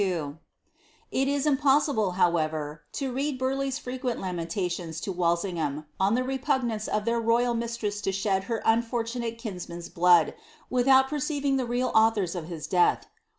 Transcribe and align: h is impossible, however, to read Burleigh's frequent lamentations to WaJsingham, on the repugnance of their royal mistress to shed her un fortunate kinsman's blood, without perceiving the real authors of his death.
h 0.01 0.35
is 1.11 1.45
impossible, 1.45 2.13
however, 2.13 2.81
to 2.91 3.11
read 3.13 3.37
Burleigh's 3.37 3.77
frequent 3.77 4.19
lamentations 4.19 4.99
to 4.99 5.13
WaJsingham, 5.13 5.85
on 5.99 6.15
the 6.15 6.23
repugnance 6.23 6.87
of 6.87 7.05
their 7.05 7.19
royal 7.19 7.53
mistress 7.53 8.01
to 8.01 8.11
shed 8.11 8.45
her 8.45 8.67
un 8.67 8.81
fortunate 8.81 9.37
kinsman's 9.37 9.89
blood, 9.89 10.33
without 10.71 11.07
perceiving 11.07 11.57
the 11.57 11.67
real 11.67 11.91
authors 11.93 12.33
of 12.33 12.47
his 12.47 12.65
death. 12.65 13.05